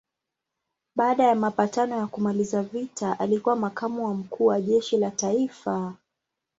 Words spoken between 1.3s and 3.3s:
mapatano ya kumaliza vita